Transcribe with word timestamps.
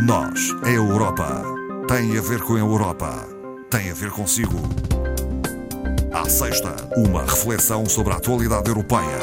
Nós, 0.00 0.54
a 0.62 0.70
Europa, 0.70 1.42
tem 1.88 2.16
a 2.16 2.20
ver 2.20 2.40
com 2.42 2.54
a 2.54 2.58
Europa, 2.60 3.26
tem 3.68 3.90
a 3.90 3.94
ver 3.94 4.12
consigo. 4.12 4.56
À 6.12 6.28
sexta, 6.28 6.76
uma 6.96 7.22
reflexão 7.22 7.84
sobre 7.84 8.12
a 8.12 8.16
atualidade 8.16 8.68
europeia. 8.68 9.18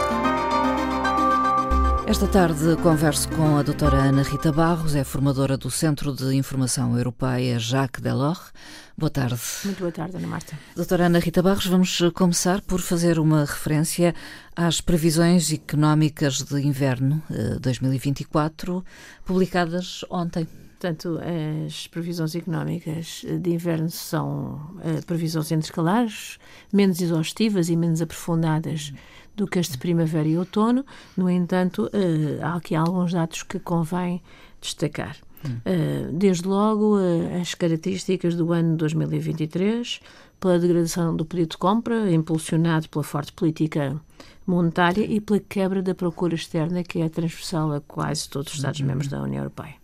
Esta 2.05 2.27
tarde 2.27 2.75
converso 2.83 3.29
com 3.29 3.57
a 3.57 3.63
doutora 3.63 3.97
Ana 4.03 4.21
Rita 4.21 4.51
Barros, 4.51 4.95
é 4.95 5.05
formadora 5.05 5.55
do 5.55 5.71
Centro 5.71 6.13
de 6.13 6.35
Informação 6.35 6.97
Europeia 6.97 7.57
Jacques 7.57 8.03
Delors. 8.03 8.51
Boa 8.97 9.09
tarde. 9.09 9.39
Muito 9.63 9.79
boa 9.79 9.91
tarde, 9.93 10.17
Ana 10.17 10.27
Marta. 10.27 10.59
Doutora 10.75 11.05
Ana 11.05 11.19
Rita 11.19 11.41
Barros, 11.41 11.67
vamos 11.67 12.01
começar 12.13 12.59
por 12.61 12.81
fazer 12.81 13.17
uma 13.17 13.45
referência 13.45 14.13
às 14.53 14.81
previsões 14.81 15.53
económicas 15.53 16.41
de 16.41 16.61
inverno 16.61 17.23
2024, 17.61 18.83
eh, 18.85 19.21
publicadas 19.23 20.03
ontem. 20.09 20.45
Portanto, 20.85 21.19
as 21.65 21.87
previsões 21.87 22.35
económicas 22.35 23.25
de 23.41 23.49
inverno 23.49 23.89
são 23.89 24.61
uh, 24.75 25.03
previsões 25.07 25.51
intercalares, 25.51 26.37
menos 26.71 27.01
exaustivas 27.01 27.69
e 27.69 27.75
menos 27.75 28.03
aprofundadas 28.03 28.93
do 29.35 29.47
que 29.47 29.57
as 29.57 29.67
de 29.67 29.79
primavera 29.79 30.27
e 30.27 30.37
outono. 30.37 30.85
No 31.17 31.27
entanto, 31.27 31.85
uh, 31.85 32.45
há 32.45 32.53
aqui 32.53 32.75
alguns 32.75 33.13
dados 33.13 33.41
que 33.41 33.57
convém 33.57 34.21
destacar. 34.61 35.17
Uh, 35.43 36.11
desde 36.13 36.47
logo, 36.47 36.97
as 37.41 37.55
características 37.55 38.35
do 38.35 38.53
ano 38.53 38.77
2023, 38.77 40.01
pela 40.39 40.59
degradação 40.59 41.15
do 41.15 41.25
pedido 41.25 41.49
de 41.49 41.57
compra, 41.57 42.11
impulsionado 42.11 42.87
pela 42.89 43.03
forte 43.03 43.33
política 43.33 43.99
monetária 44.45 45.03
e 45.03 45.19
pela 45.19 45.39
quebra 45.39 45.81
da 45.81 45.95
procura 45.95 46.35
externa, 46.35 46.83
que 46.83 47.01
é 47.01 47.09
transversal 47.09 47.73
a 47.73 47.81
quase 47.81 48.29
todos 48.29 48.51
os 48.51 48.59
Estados-membros 48.59 49.07
da 49.07 49.19
União 49.19 49.39
Europeia 49.39 49.83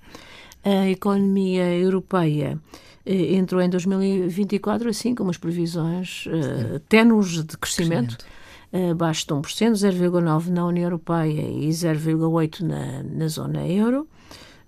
a 0.63 0.89
economia 0.89 1.75
europeia 1.75 2.58
eh, 3.05 3.36
entrou 3.36 3.61
em 3.61 3.69
2024 3.69 4.89
assim 4.89 5.16
como 5.16 5.30
as 5.30 5.38
previsões 5.38 6.25
uh, 6.27 6.80
ténues 6.88 7.44
de 7.44 7.58
crescimento, 7.58 8.17
crescimento. 8.71 8.91
abaixo 8.91 9.25
de 9.27 9.33
1%, 9.33 9.71
0,9% 9.71 10.47
na 10.47 10.66
União 10.66 10.86
Europeia 10.86 11.41
e 11.41 11.67
0,8% 11.69 12.61
na, 12.61 13.03
na 13.03 13.27
zona 13.27 13.67
euro. 13.67 14.08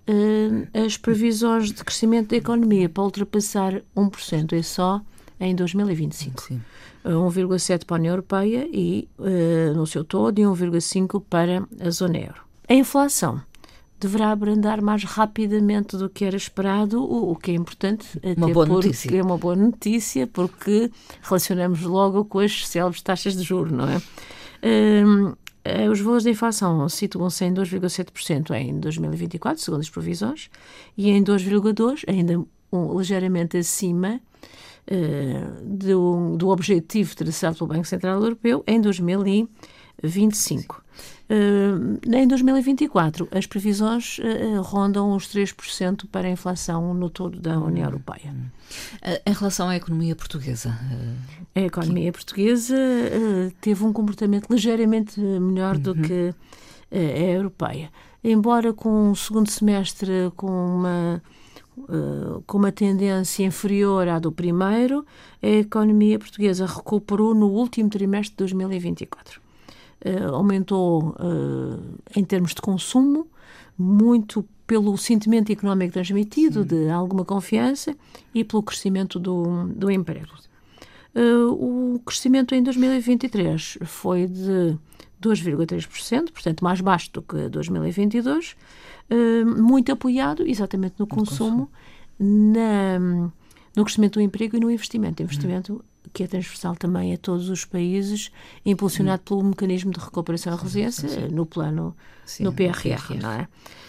Uh, 0.06 0.84
as 0.84 0.98
previsões 0.98 1.72
de 1.72 1.82
crescimento 1.82 2.30
da 2.30 2.36
economia 2.36 2.88
para 2.88 3.04
ultrapassar 3.04 3.80
1% 3.96 4.52
é 4.52 4.62
só 4.62 5.00
em 5.40 5.54
2025. 5.54 6.42
Sim. 6.42 6.60
1,7% 7.04 7.84
para 7.84 7.96
a 7.96 7.98
União 7.98 8.12
Europeia 8.12 8.68
e, 8.72 9.08
uh, 9.18 9.74
no 9.74 9.86
seu 9.86 10.04
todo, 10.04 10.38
e 10.38 10.42
1,5% 10.42 11.22
para 11.28 11.62
a 11.80 11.90
zona 11.90 12.18
euro. 12.18 12.42
A 12.68 12.74
inflação 12.74 13.40
deverá 14.04 14.30
abrandar 14.30 14.82
mais 14.82 15.02
rapidamente 15.04 15.96
do 15.96 16.08
que 16.08 16.24
era 16.24 16.36
esperado, 16.36 17.02
o, 17.02 17.32
o 17.32 17.36
que 17.36 17.50
é 17.50 17.54
importante. 17.54 18.06
Uma 18.36 18.48
boa 18.48 18.66
notícia. 18.66 19.16
É 19.16 19.22
uma 19.22 19.38
boa 19.38 19.56
notícia, 19.56 20.26
porque 20.26 20.90
relacionamos 21.22 21.82
logo 21.82 22.24
com 22.24 22.38
as 22.38 22.66
célebres 22.68 23.02
taxas 23.02 23.36
de 23.36 23.42
juros, 23.42 23.72
não 23.72 23.88
é? 23.88 24.00
Um, 24.62 25.34
eh, 25.64 25.88
os 25.88 26.00
valores 26.00 26.24
da 26.24 26.30
inflação 26.30 26.86
situam-se 26.88 27.44
em 27.44 27.54
2,7% 27.54 28.50
em 28.54 28.78
2024, 28.78 29.62
segundo 29.62 29.80
as 29.80 29.88
previsões, 29.90 30.50
e 30.96 31.10
em 31.10 31.24
2,2%, 31.24 32.04
ainda 32.06 32.44
um, 32.70 32.98
ligeiramente 32.98 33.56
acima 33.56 34.20
uh, 34.90 35.64
do, 35.64 36.36
do 36.36 36.48
objetivo 36.48 37.16
traçado 37.16 37.56
pelo 37.56 37.68
Banco 37.68 37.86
Central 37.86 38.22
Europeu 38.22 38.62
em 38.66 38.80
2025. 40.04 40.84
Uh, 41.24 41.98
em 42.14 42.28
2024, 42.28 43.28
as 43.32 43.46
previsões 43.46 44.18
uh, 44.18 44.60
rondam 44.60 45.14
os 45.14 45.26
3% 45.28 46.06
para 46.12 46.28
a 46.28 46.30
inflação 46.30 46.92
no 46.92 47.08
todo 47.08 47.40
da 47.40 47.58
União 47.58 47.86
Europeia. 47.86 48.34
Uh, 48.96 49.30
em 49.30 49.32
relação 49.32 49.68
à 49.68 49.76
economia 49.76 50.14
portuguesa? 50.14 50.78
a 51.54 51.60
economia 51.60 52.10
que... 52.10 52.18
portuguesa 52.18 52.76
teve 53.60 53.84
um 53.84 53.92
comportamento 53.92 54.50
ligeiramente 54.50 55.20
melhor 55.20 55.76
uhum. 55.76 55.82
do 55.82 55.94
que 55.94 56.34
a 56.90 56.98
europeia. 56.98 57.90
Embora 58.24 58.72
com 58.72 59.10
um 59.10 59.14
segundo 59.14 59.48
semestre 59.48 60.32
com 60.36 60.48
uma 60.48 61.22
com 62.46 62.58
uma 62.58 62.70
tendência 62.70 63.44
inferior 63.44 64.06
à 64.08 64.18
do 64.18 64.30
primeiro, 64.30 65.04
a 65.42 65.46
economia 65.46 66.18
portuguesa 66.18 66.66
recuperou 66.66 67.34
no 67.34 67.48
último 67.48 67.88
trimestre 67.88 68.30
de 68.30 68.36
2024 68.38 69.40
uh, 69.40 69.43
aumentou 70.32 71.14
uh, 71.18 71.80
em 72.14 72.24
termos 72.24 72.54
de 72.54 72.60
consumo, 72.60 73.26
muito 73.76 74.44
pelo 74.66 74.96
sentimento 74.96 75.52
económico 75.52 75.92
transmitido, 75.92 76.62
Sim. 76.62 76.68
de 76.68 76.90
alguma 76.90 77.24
confiança, 77.24 77.94
e 78.34 78.44
pelo 78.44 78.62
crescimento 78.62 79.18
do, 79.18 79.66
do 79.68 79.90
emprego. 79.90 80.32
Uh, 81.14 81.94
o 81.94 81.98
crescimento 82.00 82.54
em 82.54 82.62
2023 82.62 83.78
foi 83.84 84.26
de 84.26 84.76
2,3%, 85.22 86.32
portanto 86.32 86.64
mais 86.64 86.80
baixo 86.80 87.10
do 87.12 87.22
que 87.22 87.48
2022, 87.48 88.56
uh, 89.10 89.62
muito 89.62 89.92
apoiado 89.92 90.46
exatamente 90.46 90.94
no 90.98 91.06
consumo, 91.06 91.68
consumo. 91.68 91.70
Na, 92.18 92.98
no 93.76 93.84
crescimento 93.84 94.14
do 94.14 94.20
emprego 94.20 94.56
e 94.56 94.60
no 94.60 94.70
investimento. 94.70 95.22
Investimento 95.22 95.84
que 96.12 96.22
é 96.22 96.26
transversal 96.26 96.76
também 96.76 97.12
a 97.12 97.18
todos 97.18 97.48
os 97.48 97.64
países, 97.64 98.30
impulsionado 98.64 99.22
hum. 99.22 99.24
pelo 99.24 99.44
mecanismo 99.44 99.92
de 99.92 100.00
recuperação 100.00 100.54
e 100.54 100.60
resiliência 100.60 101.28
no 101.28 101.46
plano, 101.46 101.96
sim, 102.24 102.44
no 102.44 102.52
PRR, 102.52 102.82
PRR. 102.82 103.20
não 103.20 103.30
é? 103.30 103.48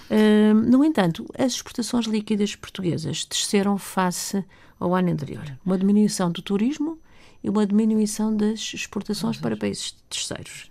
Uh, 0.10 0.54
no 0.54 0.84
entanto, 0.84 1.26
as 1.38 1.54
exportações 1.54 2.06
líquidas 2.06 2.56
portuguesas 2.56 3.26
desceram 3.26 3.78
face 3.78 4.44
ao 4.80 4.94
ano 4.94 5.12
anterior. 5.12 5.44
Uma 5.66 5.78
diminuição 5.78 6.32
do 6.32 6.42
turismo 6.42 7.00
e 7.44 7.50
uma 7.50 7.66
diminuição 7.66 8.36
das 8.36 8.74
exportações 8.74 9.38
para 9.38 9.58
países 9.58 9.96
terceiros. 10.10 10.70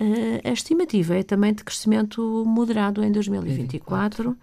Uh, 0.00 0.40
a 0.48 0.50
estimativa 0.50 1.14
é 1.16 1.22
também 1.22 1.52
de 1.52 1.64
crescimento 1.64 2.44
moderado 2.46 3.02
em 3.04 3.12
2024. 3.12 4.30
24 4.30 4.30
eh, 4.30 4.34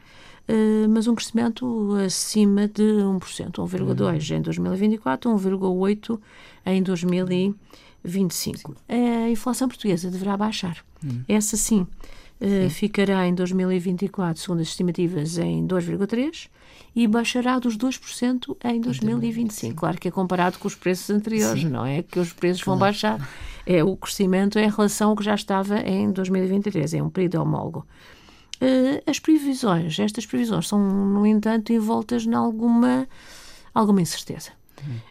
mas 0.89 1.07
um 1.07 1.15
crescimento 1.15 1.95
acima 2.05 2.67
de 2.67 2.83
1%, 2.83 3.51
1,2% 3.51 4.37
em 4.37 4.41
2024, 4.41 5.31
1,8% 5.31 6.19
em 6.65 6.83
2025. 6.83 8.75
A 8.87 9.29
inflação 9.29 9.67
portuguesa 9.67 10.09
deverá 10.09 10.35
baixar. 10.37 10.77
Hum. 11.03 11.21
Essa 11.27 11.57
sim, 11.57 11.81
uh, 12.41 12.69
ficará 12.69 13.27
em 13.27 13.33
2024, 13.33 14.41
segundo 14.41 14.61
as 14.61 14.67
estimativas, 14.67 15.37
em 15.37 15.65
2,3% 15.65 16.49
e 16.95 17.07
baixará 17.07 17.57
dos 17.57 17.77
2% 17.77 18.57
em 18.65 18.81
2025. 18.81 19.75
Claro 19.75 19.97
que 19.97 20.07
é 20.07 20.11
comparado 20.11 20.59
com 20.59 20.67
os 20.67 20.75
preços 20.75 21.09
anteriores, 21.09 21.61
Sim. 21.61 21.69
não 21.69 21.85
é 21.85 22.03
que 22.03 22.19
os 22.19 22.33
preços 22.33 22.63
vão 22.63 22.77
baixar. 22.77 23.29
É 23.65 23.83
o 23.83 23.95
crescimento 23.95 24.59
em 24.59 24.69
relação 24.69 25.11
ao 25.11 25.15
que 25.15 25.23
já 25.23 25.35
estava 25.35 25.79
em 25.79 26.11
2023, 26.11 26.95
é 26.95 27.03
um 27.03 27.09
período 27.09 27.35
homólogo. 27.41 27.85
Uh, 28.61 29.01
as 29.07 29.17
previsões, 29.17 29.97
estas 29.97 30.23
previsões 30.23 30.67
são, 30.67 30.79
no 30.79 31.25
entanto, 31.25 31.73
envoltas 31.73 32.27
em 32.27 32.33
alguma, 32.35 33.07
alguma 33.73 34.01
incerteza. 34.01 34.51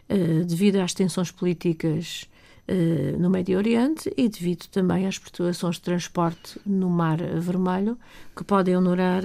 Uh, 0.09 0.45
devido 0.45 0.77
às 0.77 0.93
tensões 0.93 1.31
políticas 1.31 2.29
uh, 2.69 3.19
no 3.19 3.29
Médio 3.29 3.57
Oriente 3.57 4.09
e 4.15 4.29
devido 4.29 4.67
também 4.67 5.05
às 5.05 5.19
perturbações 5.19 5.75
de 5.75 5.81
transporte 5.81 6.61
no 6.65 6.89
Mar 6.89 7.17
Vermelho, 7.17 7.97
que 8.33 8.43
podem 8.45 8.77
honorar, 8.77 9.23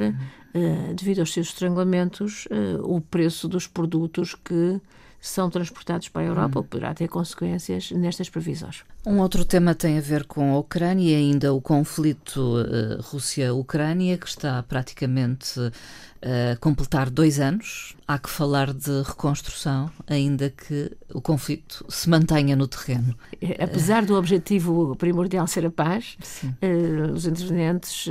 devido 0.97 1.21
aos 1.21 1.35
seus 1.35 1.49
estrangulamentos, 1.49 2.49
o 2.83 2.99
preço 2.99 3.47
dos 3.47 3.67
produtos 3.67 4.35
que 4.35 4.81
são 5.21 5.51
transportados 5.51 6.09
para 6.09 6.23
a 6.23 6.25
Europa, 6.25 6.63
que 6.63 6.69
poderá 6.69 6.95
ter 6.95 7.09
consequências 7.09 7.91
nestas 7.91 8.29
previsões. 8.29 8.85
Um 9.05 9.19
outro 9.19 9.45
tema 9.45 9.75
tem 9.75 9.99
a 9.99 10.01
ver 10.01 10.25
com 10.25 10.55
a 10.55 10.59
Ucrânia 10.59 11.11
e 11.11 11.15
ainda 11.15 11.53
o 11.53 11.61
conflito 11.61 12.41
uh, 12.41 13.01
Rússia-Ucrânia, 13.03 14.19
que 14.19 14.27
está 14.27 14.63
praticamente 14.63 15.61
uh, 16.27 16.59
completar 16.61 17.09
dois 17.09 17.39
anos. 17.39 17.95
Há 18.07 18.19
que 18.19 18.29
falar 18.29 18.73
de 18.73 19.03
reconstrução, 19.03 19.91
ainda 20.07 20.51
que 20.51 20.93
o 21.13 21.21
conflito 21.21 21.85
se 21.89 22.09
mantenha 22.09 22.55
no 22.55 22.69
terreno. 22.69 23.17
É, 23.41 23.65
apesar 23.65 24.05
do 24.05 24.15
objetivo 24.15 24.95
primordial 24.97 25.47
ser 25.47 25.65
a 25.67 25.71
paz, 25.71 26.17
uh, 26.45 27.13
os 27.13 27.27
intervenientes 27.27 28.09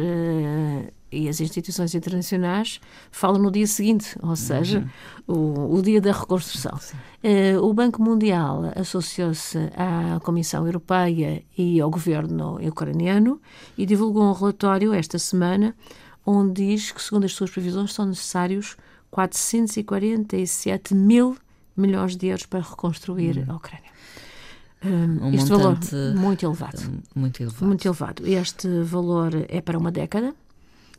e 1.16 1.30
as 1.30 1.40
instituições 1.40 1.96
internacionais 1.96 2.80
falam 3.12 3.42
no 3.42 3.50
dia 3.50 3.66
seguinte, 3.66 4.18
ou 4.22 4.36
seja, 4.36 4.86
uhum. 5.28 5.70
o, 5.74 5.78
o, 5.78 5.82
dia 5.82 6.02
da 6.02 6.12
reconstrução. 6.12 6.78
Uh, 7.24 7.64
o 7.64 7.74
Banco 7.74 8.02
Mundial 8.02 8.72
associou-se 8.76 9.58
à 9.76 10.20
Comissão 10.20 10.66
Europeia 10.66 11.42
e 11.58 11.80
ao 11.80 11.90
governo 11.90 12.60
ucraniano 12.68 13.40
e 13.78 13.86
divulgou 13.86 14.24
um 14.24 14.34
relatório 14.34 14.94
esta 14.94 15.18
semana 15.18 15.74
onde 16.26 16.66
diz 16.68 16.92
que, 16.92 17.02
segundo 17.02 17.26
as 17.26 17.34
suas 17.34 17.52
previsões, 17.52 17.94
são 17.94 18.06
necessários 18.06 18.76
447 19.12 20.94
mil 20.96 21.38
milhões 21.76 22.16
de 22.16 22.28
euros 22.28 22.46
para 22.46 22.62
reconstruir 22.62 23.38
uhum. 23.38 23.54
a 23.54 23.56
Ucrânia. 23.56 23.86
Um, 24.84 25.34
este 25.34 25.50
valor 25.50 25.80
muito 26.16 26.46
elevado. 26.46 27.04
Muito 27.16 27.42
elevado. 27.42 27.66
Muito 27.66 27.86
elevado. 27.86 28.28
Este 28.28 28.84
valor 28.84 29.32
é 29.50 29.60
para 29.62 29.78
uma 29.78 29.92
década 29.92 30.34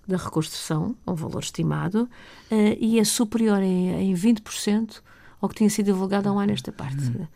da 0.06 0.16
reconstrução, 0.16 0.94
um 1.06 1.14
valor 1.14 1.42
estimado, 1.42 2.08
uh, 2.50 2.76
e 2.78 2.98
é 2.98 3.04
superior 3.04 3.60
em, 3.62 4.10
em 4.10 4.14
20% 4.14 5.02
ao 5.40 5.48
que 5.48 5.56
tinha 5.56 5.70
sido 5.70 5.86
divulgado 5.86 6.28
há 6.28 6.32
um 6.32 6.38
ano 6.38 6.52
esta 6.52 6.72
parte. 6.72 7.04
Uhum. 7.04 7.26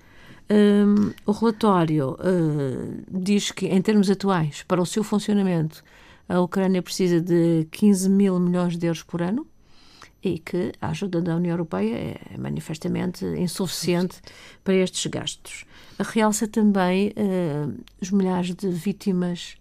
Um, 0.52 1.12
o 1.26 1.32
relatório 1.32 2.16
uh, 2.18 3.04
diz 3.08 3.52
que, 3.52 3.66
em 3.66 3.80
termos 3.80 4.10
atuais, 4.10 4.64
para 4.66 4.82
o 4.82 4.86
seu 4.86 5.04
funcionamento, 5.04 5.84
a 6.30 6.40
Ucrânia 6.40 6.80
precisa 6.80 7.20
de 7.20 7.66
15 7.72 8.08
mil 8.08 8.38
milhões 8.38 8.76
de 8.76 8.86
euros 8.86 9.02
por 9.02 9.20
ano 9.20 9.44
e 10.22 10.38
que 10.38 10.70
a 10.80 10.90
ajuda 10.90 11.20
da 11.20 11.34
União 11.34 11.54
Europeia 11.54 12.20
é 12.32 12.38
manifestamente 12.38 13.24
insuficiente 13.24 14.20
para 14.62 14.74
estes 14.74 15.04
gastos. 15.06 15.64
Realça 15.98 16.46
também 16.46 17.08
uh, 17.08 17.76
os 18.00 18.12
milhares 18.12 18.54
de 18.54 18.68
vítimas 18.68 19.56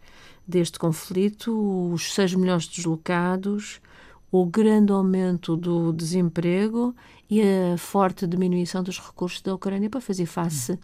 deste 0.47 0.77
conflito, 0.77 1.91
os 1.91 2.13
6 2.13 2.35
milhões 2.35 2.65
de 2.65 2.75
deslocados, 2.75 3.81
o 4.31 4.45
grande 4.45 4.91
aumento 4.91 5.57
do 5.57 5.91
desemprego 5.91 6.95
e 7.27 7.41
a 7.41 7.77
forte 7.79 8.27
diminuição 8.27 8.83
dos 8.83 8.99
recursos 8.99 9.41
da 9.41 9.55
Ucrânia 9.55 9.89
para 9.89 10.01
fazer 10.01 10.27
face 10.27 10.77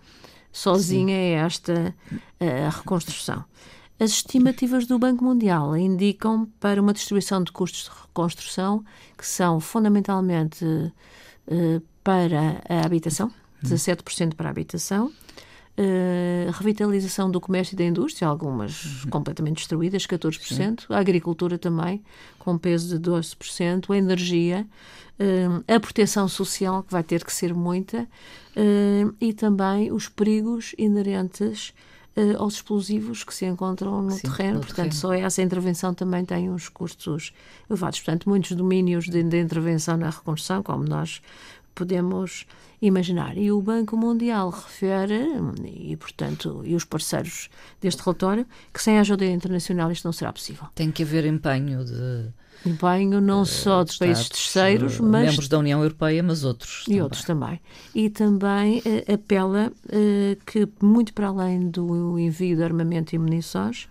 sozinha 0.52 1.16
Sim. 1.16 1.36
a 1.36 1.46
esta 1.46 1.96
a 2.40 2.70
reconstrução. 2.70 3.46
As 3.98 4.12
estimativas 4.12 4.86
do 4.86 5.00
Banco 5.00 5.24
Mundial 5.24 5.76
indicam 5.78 6.50
para 6.60 6.82
uma 6.82 6.92
distribuição 6.92 7.42
de 7.42 7.52
custos 7.52 7.86
de 7.86 8.02
reconstrução 8.02 8.84
que 9.18 9.26
são 9.26 9.62
fundamentalmente 9.62 10.66
uh, 10.66 11.82
para 12.04 12.62
a 12.68 12.86
habitação, 12.86 13.32
17% 13.64 14.36
para 14.36 14.50
a 14.50 14.52
habitação, 14.52 15.12
Uh, 15.78 16.50
revitalização 16.54 17.30
do 17.30 17.42
comércio 17.42 17.76
e 17.76 17.76
da 17.76 17.84
indústria, 17.84 18.30
algumas 18.30 19.04
completamente 19.10 19.58
destruídas, 19.58 20.08
14%, 20.08 20.40
Sim. 20.48 20.76
a 20.88 20.98
agricultura 20.98 21.58
também, 21.58 22.02
com 22.40 22.58
peso 22.58 22.98
de 22.98 23.12
12%, 23.12 23.94
a 23.94 23.98
energia, 23.98 24.66
uh, 25.20 25.64
a 25.68 25.78
proteção 25.78 26.30
social, 26.30 26.82
que 26.82 26.94
vai 26.94 27.04
ter 27.04 27.26
que 27.26 27.34
ser 27.34 27.54
muita, 27.54 28.08
e 29.20 29.34
também 29.34 29.92
os 29.92 30.08
perigos 30.08 30.74
inerentes 30.78 31.74
aos 32.38 32.56
explosivos 32.56 33.24
que 33.24 33.34
se 33.34 33.46
encontram 33.46 34.02
no 34.02 34.12
Sim, 34.12 34.22
terreno. 34.22 34.54
No 34.56 34.60
Portanto, 34.62 34.76
terreno. 34.76 34.94
só 34.94 35.14
essa 35.14 35.42
intervenção 35.42 35.94
também 35.94 36.24
tem 36.24 36.50
uns 36.50 36.70
custos 36.70 37.34
elevados. 37.70 38.00
Portanto, 38.00 38.30
muitos 38.30 38.52
domínios 38.54 39.06
de, 39.06 39.22
de 39.22 39.40
intervenção 39.40 39.98
na 39.98 40.10
reconstrução, 40.10 40.64
como 40.64 40.86
nós 40.86 41.22
podemos 41.74 42.46
imaginar. 42.82 43.38
E 43.38 43.52
o 43.52 43.62
Banco 43.62 43.98
Mundial 43.98 44.50
refere, 44.50 45.28
e 45.66 45.96
portanto, 45.98 46.62
e 46.64 46.74
os 46.76 46.86
parceiros 46.86 47.50
deste 47.82 48.02
relatório, 48.02 48.46
que 48.74 48.82
sem 48.82 48.98
a 48.98 49.02
ajuda 49.02 49.26
internacional 49.26 49.92
isto 49.92 50.06
não 50.06 50.14
será 50.14 50.32
possível. 50.32 50.68
Tem 50.74 50.92
que 50.92 51.04
haver 51.04 51.26
empenho 51.26 51.84
de. 51.84 52.30
Empenho 52.66 53.22
não 53.22 53.42
uh, 53.42 53.46
só 53.46 53.84
de, 53.84 53.98
países 53.98 54.30
terceiros, 54.30 55.00
mas. 55.00 55.28
Membros 55.28 55.48
da 55.48 55.60
União 55.60 55.82
Europeia, 55.82 56.22
mas 56.22 56.44
outros. 56.44 56.84
E 56.84 56.86
também. 56.86 57.02
outros 57.02 57.24
também. 57.24 57.62
E 57.94 58.10
também 58.10 58.80
uh, 58.80 59.14
apela 59.14 59.72
uh, 59.86 60.46
que, 60.46 60.68
muito 60.82 61.14
para 61.14 61.28
além 61.28 61.70
do 61.70 62.20
envio 62.20 62.56
de 62.56 62.64
armamento 62.64 63.16
e 63.16 63.20
munições, 63.20 63.88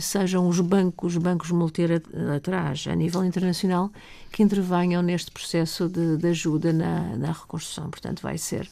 sejam 0.00 0.48
os 0.48 0.58
bancos, 0.58 1.16
bancos 1.16 1.52
multilaterais 1.52 2.84
a 2.90 2.96
nível 2.96 3.24
internacional, 3.24 3.92
que 4.32 4.42
intervenham 4.42 5.00
neste 5.02 5.30
processo 5.30 5.88
de, 5.88 6.16
de 6.16 6.26
ajuda 6.26 6.72
na, 6.72 7.16
na, 7.16 7.28
reconstrução. 7.28 7.88
Portanto, 7.88 8.22
vai 8.22 8.36
ser 8.36 8.68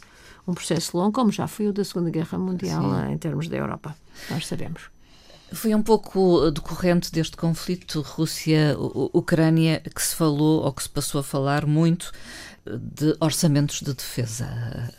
um 0.49 0.53
processo 0.53 0.97
longo, 0.97 1.13
como 1.13 1.31
já 1.31 1.47
foi 1.47 1.69
o 1.69 1.73
da 1.73 1.85
Segunda 1.85 2.11
Guerra 2.11 2.37
Mundial 2.37 2.83
Sim. 2.83 3.13
em 3.13 3.19
termos 3.19 3.47
da 3.47 3.57
Europa. 3.57 3.95
Nós 4.31 4.49
sabemos. 4.49 4.91
Foi 5.53 5.75
um 5.75 5.83
pouco 5.83 6.51
decorrente 6.51 7.11
deste 7.11 7.37
conflito 7.37 8.01
Rússia-Ucrânia 8.01 9.83
que 9.95 10.03
se 10.03 10.15
falou, 10.15 10.65
ou 10.65 10.73
que 10.73 10.83
se 10.83 10.89
passou 10.89 11.21
a 11.21 11.25
falar 11.25 11.67
muito, 11.67 12.13
de 12.65 13.17
orçamentos 13.21 13.81
de 13.81 13.93
defesa. 13.95 14.93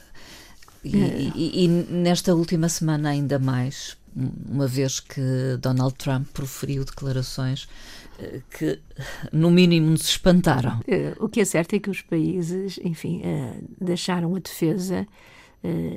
E, 0.84 1.02
é. 1.02 1.32
e, 1.36 1.66
e 1.66 1.68
nesta 1.68 2.34
última 2.34 2.68
semana, 2.68 3.10
ainda 3.10 3.38
mais, 3.38 3.96
uma 4.16 4.68
vez 4.68 5.00
que 5.00 5.22
Donald 5.60 5.96
Trump 5.96 6.28
proferiu 6.34 6.84
declarações 6.84 7.68
eh, 8.20 8.42
que, 8.50 8.80
no 9.32 9.50
mínimo, 9.52 9.92
nos 9.92 10.10
espantaram. 10.10 10.82
Eh, 10.88 11.14
o 11.20 11.30
que 11.30 11.42
é 11.42 11.46
certo 11.46 11.76
é 11.76 11.80
que 11.80 11.90
os 11.90 12.02
países, 12.02 12.80
enfim, 12.84 13.22
eh, 13.24 13.54
deixaram 13.80 14.36
a 14.36 14.40
defesa. 14.40 15.08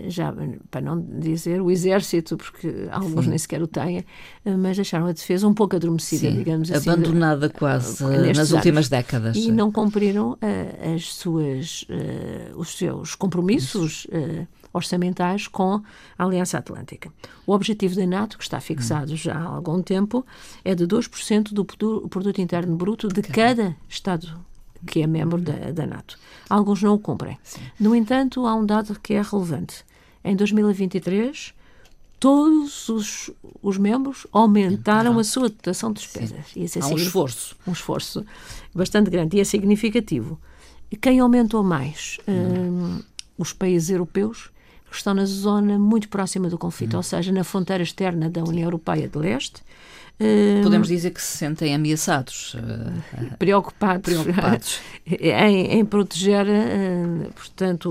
Já 0.08 0.30
para 0.70 0.82
não 0.82 1.00
dizer 1.00 1.62
o 1.62 1.70
exército, 1.70 2.36
porque 2.36 2.86
alguns 2.90 3.24
Sim. 3.24 3.30
nem 3.30 3.38
sequer 3.38 3.62
o 3.62 3.66
têm, 3.66 4.04
mas 4.58 4.76
deixaram 4.76 5.06
a 5.06 5.12
defesa 5.12 5.48
um 5.48 5.54
pouco 5.54 5.74
adormecida, 5.74 6.30
Sim, 6.30 6.36
digamos 6.36 6.70
assim. 6.70 6.90
Abandonada 6.90 7.48
quase 7.48 8.04
nas 8.04 8.38
anos. 8.38 8.52
últimas 8.52 8.88
décadas. 8.90 9.36
E 9.36 9.50
não 9.50 9.72
cumpriram 9.72 10.36
as 10.94 11.14
suas, 11.14 11.86
os 12.56 12.76
seus 12.76 13.14
compromissos 13.14 14.06
orçamentais 14.72 15.48
com 15.48 15.80
a 16.18 16.24
Aliança 16.24 16.58
Atlântica. 16.58 17.10
O 17.46 17.52
objetivo 17.52 17.94
da 17.94 18.06
NATO, 18.06 18.36
que 18.36 18.44
está 18.44 18.60
fixado 18.60 19.16
já 19.16 19.34
há 19.34 19.44
algum 19.44 19.80
tempo, 19.80 20.26
é 20.64 20.74
de 20.74 20.86
2% 20.86 21.52
do 21.54 21.64
produto 22.08 22.40
interno 22.40 22.76
bruto 22.76 23.08
de 23.08 23.22
cada 23.22 23.74
Estado 23.88 24.38
que 24.84 25.02
é 25.02 25.06
membro 25.06 25.40
da, 25.40 25.72
da 25.72 25.86
NATO. 25.86 26.18
Alguns 26.48 26.82
não 26.82 26.94
o 26.94 26.98
cumprem. 26.98 27.38
No 27.78 27.94
entanto, 27.94 28.46
há 28.46 28.54
um 28.54 28.64
dado 28.64 28.98
que 29.00 29.14
é 29.14 29.22
relevante. 29.22 29.84
Em 30.22 30.34
2023, 30.36 31.54
todos 32.18 32.88
os, 32.88 33.30
os 33.62 33.76
membros 33.76 34.26
aumentaram 34.32 35.10
então, 35.10 35.20
a 35.20 35.24
sua 35.24 35.48
dotação 35.48 35.92
de 35.92 36.00
despesas. 36.00 36.46
E 36.56 36.64
é 36.64 36.82
Há 36.82 36.86
um 36.88 36.96
esforço. 36.96 37.56
Um 37.66 37.72
esforço 37.72 38.24
bastante 38.74 39.10
grande 39.10 39.36
e 39.36 39.40
é 39.40 39.44
significativo. 39.44 40.38
E 40.90 40.96
quem 40.96 41.20
aumentou 41.20 41.62
mais? 41.62 42.18
Hum, 42.26 43.00
os 43.36 43.52
países 43.52 43.90
europeus 43.90 44.50
que 44.88 44.96
estão 44.96 45.12
na 45.12 45.26
zona 45.26 45.78
muito 45.78 46.08
próxima 46.08 46.48
do 46.48 46.56
conflito, 46.56 46.94
hum. 46.94 46.98
ou 46.98 47.02
seja, 47.02 47.32
na 47.32 47.42
fronteira 47.42 47.82
externa 47.82 48.30
da 48.30 48.42
União 48.42 48.64
Europeia 48.64 49.08
de 49.08 49.18
Leste. 49.18 49.60
Podemos 50.62 50.88
dizer 50.88 51.10
que 51.10 51.20
se 51.20 51.38
sentem 51.38 51.74
ameaçados, 51.74 52.56
preocupados, 53.38 54.12
preocupados. 54.12 54.80
em, 55.06 55.78
em, 55.78 55.84
proteger, 55.84 56.46
portanto, 57.34 57.90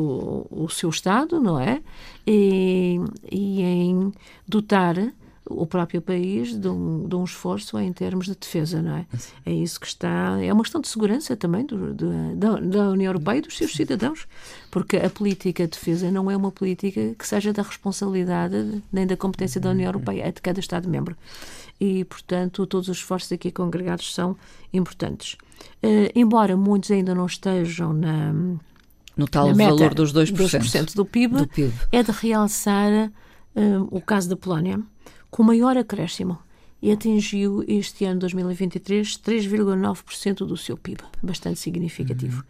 o, 0.50 0.64
o, 0.64 0.70
seu 0.70 0.90
Estado, 0.90 1.40
não 1.40 1.60
é? 1.60 1.82
E, 2.26 2.98
e 3.30 3.62
em 3.62 4.14
dotar 4.48 4.96
o 5.46 5.66
próprio 5.66 6.02
país 6.02 6.58
de 6.58 6.68
um, 6.68 7.08
de 7.08 7.16
um, 7.16 7.24
esforço 7.24 7.78
em 7.78 7.92
termos 7.92 8.28
de 8.28 8.36
defesa, 8.36 8.82
não 8.82 8.98
é? 8.98 9.06
É 9.46 9.52
isso 9.52 9.80
que 9.80 9.88
está. 9.88 10.38
É 10.42 10.52
uma 10.54 10.64
questão 10.64 10.80
de 10.80 10.88
segurança 10.88 11.36
também 11.36 11.66
do, 11.66 11.94
do, 11.94 12.36
da, 12.36 12.60
da, 12.60 12.90
União 12.90 13.10
Europeia 13.10 13.40
e 13.40 13.42
dos 13.42 13.58
seus 13.58 13.74
cidadãos, 13.74 14.26
porque 14.72 14.98
a 14.98 15.10
política 15.10 15.64
de 15.64 15.72
defesa 15.72 16.10
não 16.12 16.32
é 16.32 16.38
uma 16.38 16.52
política 16.52 17.14
que 17.18 17.28
seja 17.28 17.52
da 17.52 17.62
responsabilidade 17.62 18.82
nem 18.92 19.06
da 19.06 19.18
competência 19.18 19.60
da 19.60 19.72
União 19.72 19.88
Europeia, 19.88 20.28
é 20.28 20.32
de 20.32 20.42
cada 20.42 20.60
Estado-membro. 20.60 21.16
E, 21.84 22.06
portanto, 22.06 22.66
todos 22.66 22.88
os 22.88 22.96
esforços 23.00 23.30
aqui 23.34 23.52
congregados 23.52 24.16
são 24.16 24.38
importantes. 24.72 25.34
Uh, 25.84 26.08
embora 26.16 26.56
muitos 26.56 26.90
ainda 26.92 27.14
não 27.14 27.26
estejam 27.26 27.92
na. 27.92 28.32
No 29.18 29.28
tal 29.28 29.54
valor 29.54 29.94
dos 29.94 30.14
2%, 30.14 30.32
2% 30.32 30.96
do, 30.96 31.04
PIB, 31.04 31.36
do 31.40 31.48
PIB, 31.48 31.74
é 31.92 32.02
de 32.02 32.12
realçar 32.12 33.12
uh, 33.54 33.88
o 33.92 34.00
caso 34.00 34.30
da 34.30 34.38
Polónia 34.38 34.80
com 35.30 35.44
maior 35.44 35.78
acréscimo 35.78 36.40
e 36.82 36.90
atingiu 36.90 37.66
este 37.68 38.06
ano 38.06 38.22
2023 38.22 39.18
3,9% 39.18 40.46
do 40.46 40.56
seu 40.56 40.78
PIB, 40.78 41.04
bastante 41.22 41.60
significativo. 41.60 42.46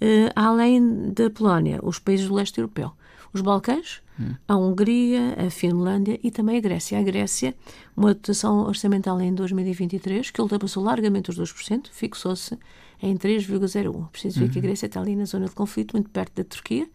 Uhum. 0.00 0.26
Uh, 0.26 0.30
além 0.34 1.12
da 1.12 1.28
Polónia, 1.28 1.78
os 1.82 1.98
países 1.98 2.26
do 2.26 2.34
leste 2.34 2.58
europeu, 2.58 2.92
os 3.32 3.40
Balcãs, 3.40 4.00
uhum. 4.18 4.34
a 4.46 4.56
Hungria, 4.56 5.34
a 5.46 5.50
Finlândia 5.50 6.18
e 6.22 6.30
também 6.30 6.58
a 6.58 6.60
Grécia. 6.60 6.98
A 6.98 7.02
Grécia, 7.02 7.54
uma 7.96 8.14
dotação 8.14 8.60
orçamental 8.60 9.20
em 9.20 9.34
2023 9.34 10.30
que 10.30 10.40
ultrapassou 10.40 10.82
largamente 10.82 11.30
os 11.30 11.38
2%, 11.38 11.88
fixou-se 11.90 12.58
em 13.02 13.16
3,01%. 13.16 14.08
Preciso 14.10 14.40
uhum. 14.40 14.46
ver 14.46 14.52
que 14.52 14.58
a 14.58 14.62
Grécia 14.62 14.86
está 14.86 15.00
ali 15.00 15.14
na 15.14 15.24
zona 15.24 15.46
de 15.46 15.52
conflito, 15.52 15.92
muito 15.92 16.10
perto 16.10 16.34
da 16.34 16.44
Turquia, 16.44 16.88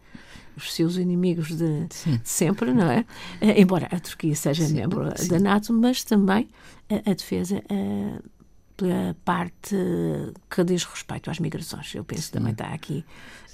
os 0.56 0.72
seus 0.72 0.96
inimigos 0.96 1.48
de, 1.48 1.86
de 1.86 2.20
sempre, 2.22 2.72
não 2.72 2.90
é? 2.90 3.00
Uh, 3.40 3.58
embora 3.58 3.88
a 3.90 3.98
Turquia 3.98 4.34
seja 4.34 4.64
sim, 4.64 4.74
membro 4.74 5.10
sim. 5.16 5.28
da 5.28 5.38
NATO, 5.38 5.72
mas 5.72 6.04
também 6.04 6.48
a, 6.88 7.10
a 7.10 7.14
defesa 7.14 7.62
uh, 7.70 8.22
pela 8.76 9.16
parte 9.24 9.76
que 10.50 10.64
diz 10.64 10.84
respeito 10.84 11.30
às 11.30 11.38
migrações. 11.38 11.94
Eu 11.94 12.04
penso 12.04 12.26
que 12.26 12.32
também 12.32 12.52
está 12.52 12.66
aqui 12.66 13.04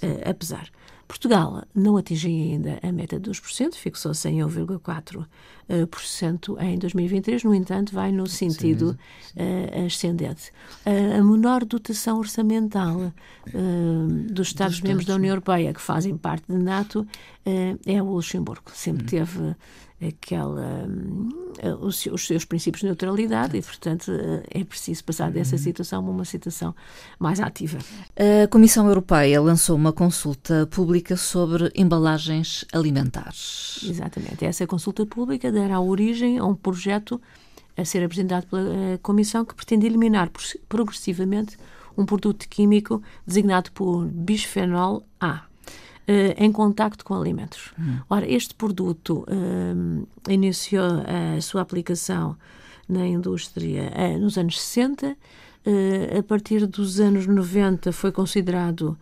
uh, 0.02 0.30
a 0.30 0.34
pesar. 0.34 0.70
Portugal 1.10 1.64
não 1.74 1.96
atingiu 1.96 2.30
ainda 2.30 2.78
a 2.84 2.92
meta 2.92 3.18
de 3.18 3.28
2%, 3.28 3.74
fixou-se 3.74 4.28
em 4.28 4.38
1,4% 4.38 6.56
em 6.60 6.78
2023, 6.78 7.42
no 7.42 7.52
entanto, 7.52 7.92
vai 7.92 8.12
no 8.12 8.28
sentido 8.28 8.96
uh, 9.34 9.86
ascendente. 9.86 10.52
Uh, 10.86 11.18
a 11.18 11.24
menor 11.24 11.64
dotação 11.64 12.18
orçamental 12.18 12.96
uh, 12.96 13.12
dos 14.32 14.46
Estados-membros 14.48 15.04
da 15.04 15.16
União 15.16 15.32
Europeia, 15.32 15.74
que 15.74 15.80
fazem 15.80 16.16
parte 16.16 16.44
da 16.46 16.56
NATO, 16.56 17.04
é 17.84 18.00
o 18.00 18.12
Luxemburgo. 18.12 18.70
Sempre 18.72 19.02
hum. 19.02 19.06
teve 19.06 19.56
aquela, 20.00 20.86
uh, 21.62 21.84
os, 21.84 22.06
os, 22.06 22.26
seus 22.26 22.44
princípios 22.44 22.80
de 22.80 22.86
neutralidade 22.86 23.56
e, 23.56 23.62
portanto, 23.62 24.08
uh, 24.10 24.42
é 24.50 24.64
preciso 24.64 25.04
passar 25.04 25.30
dessa 25.30 25.56
uhum. 25.56 25.62
situação 25.62 26.06
a 26.06 26.10
uma 26.10 26.24
situação 26.24 26.74
mais 27.18 27.38
ativa. 27.38 27.78
A 28.16 28.48
Comissão 28.48 28.86
Europeia 28.86 29.40
lançou 29.40 29.76
uma 29.76 29.92
consulta 29.92 30.66
pública 30.70 31.16
sobre 31.16 31.70
embalagens 31.74 32.64
alimentares. 32.72 33.80
Exatamente. 33.84 34.44
Essa 34.44 34.66
consulta 34.66 35.04
pública 35.04 35.52
dará 35.52 35.80
origem 35.80 36.38
a 36.38 36.44
um 36.44 36.54
projeto 36.54 37.20
a 37.76 37.84
ser 37.84 38.04
apresentado 38.04 38.46
pela 38.46 38.62
eh, 38.62 38.98
Comissão 39.02 39.44
que 39.44 39.54
pretende 39.54 39.86
eliminar 39.86 40.30
progressivamente 40.68 41.56
um 41.96 42.04
produto 42.04 42.48
químico 42.48 43.02
designado 43.26 43.70
por 43.72 44.06
bisfenol 44.06 45.04
A 45.20 45.49
em 46.36 46.50
contacto 46.50 47.04
com 47.04 47.14
alimentos. 47.14 47.72
Hum. 47.78 47.98
Ora, 48.08 48.28
este 48.28 48.54
produto 48.54 49.24
uh, 49.28 50.08
iniciou 50.28 50.84
a 50.84 51.40
sua 51.40 51.62
aplicação 51.62 52.36
na 52.88 53.06
indústria 53.06 53.92
uh, 53.94 54.18
nos 54.18 54.36
anos 54.36 54.60
60. 54.60 55.16
a 56.18 56.22
partir 56.22 56.66
dos 56.66 56.98
anos 56.98 57.26
90 57.26 57.92
foi 57.92 58.10
considerado 58.10 58.98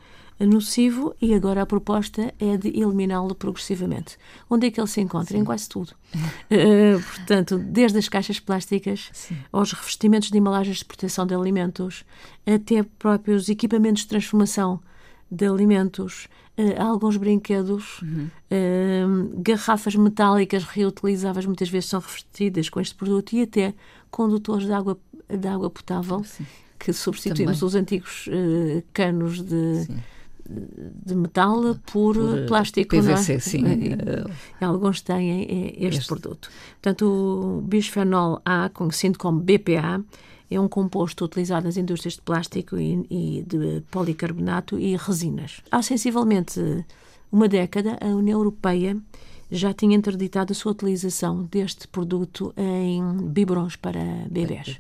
nocivo 0.47 1.15
e 1.21 1.35
agora 1.35 1.63
a 1.63 1.67
proposta 1.67 2.33
é 2.39 2.57
de 2.57 2.69
eliminá-lo 2.69 3.35
progressivamente. 3.35 4.17
Onde 4.49 4.67
é 4.67 4.71
que 4.71 4.81
ele 4.81 4.87
se 4.87 5.01
encontra? 5.01 5.35
Sim. 5.35 5.43
Em 5.43 5.45
quase 5.45 5.69
tudo. 5.69 5.93
uh, 6.15 7.03
portanto, 7.17 7.59
desde 7.59 7.99
as 7.99 8.09
caixas 8.09 8.39
plásticas 8.39 9.11
Sim. 9.13 9.37
aos 9.53 9.73
revestimentos 9.73 10.31
de 10.31 10.39
embalagens 10.39 10.79
de 10.79 10.85
proteção 10.85 11.27
de 11.27 11.35
alimentos, 11.35 12.05
até 12.47 12.83
próprios 12.83 13.49
equipamentos 13.49 14.03
de 14.03 14.09
transformação 14.09 14.81
de 15.31 15.47
alimentos, 15.47 16.29
uh, 16.57 16.83
alguns 16.83 17.17
brinquedos, 17.17 18.01
uhum. 18.03 18.31
uh, 18.51 19.43
garrafas 19.43 19.95
metálicas 19.95 20.65
reutilizáveis 20.65 21.47
muitas 21.47 21.69
vezes 21.69 21.91
são 21.91 22.01
revestidas 22.01 22.69
com 22.69 22.81
este 22.81 22.95
produto 22.95 23.33
e 23.35 23.43
até 23.43 23.75
condutores 24.11 24.67
de 24.67 24.73
água, 24.73 24.99
de 25.29 25.49
água 25.49 25.71
potável 25.71 26.25
Sim. 26.25 26.47
que 26.79 26.93
substituímos 26.93 27.59
Também. 27.59 27.69
os 27.69 27.75
antigos 27.75 28.27
uh, 28.29 28.83
canos 28.93 29.43
de. 29.43 29.85
Sim 29.85 29.99
de 30.49 31.15
metal 31.15 31.77
por, 31.93 32.17
por 32.17 32.47
plástico. 32.47 32.97
PVC, 32.97 33.35
é? 33.35 33.39
sim. 33.39 33.65
Alguns 34.61 35.03
têm 35.03 35.43
este, 35.77 35.99
este, 35.99 36.07
produto. 36.07 36.51
Portanto, 36.81 37.03
o 37.03 37.61
bisfenol 37.61 38.41
A, 38.45 38.71
conhecido 38.71 39.19
como 39.19 39.41
BPA, 39.41 40.03
é 40.51 40.59
um 40.59 40.69
composto 40.69 41.25
utilizado 41.27 41.67
nas 41.67 41.77
indústrias 41.77 42.15
de 42.15 42.23
plástico 42.23 42.79
e, 42.79 43.07
e 43.11 43.45
de 43.47 43.83
policarbonato 43.91 44.79
e 44.79 44.97
resinas. 44.97 45.61
Há 45.71 45.83
sensivelmente 45.83 46.61
uma 47.31 47.47
década, 47.47 47.99
a 48.01 48.07
União 48.07 48.39
Europeia 48.39 48.97
já 49.51 49.73
tinha 49.73 49.97
interditado 49.97 50.53
a 50.53 50.55
sua 50.55 50.73
utilização 50.73 51.45
deste 51.45 51.89
produto 51.89 52.53
em 52.57 53.03
biberons 53.29 53.77
para 53.77 54.01
bebés. 54.31 54.77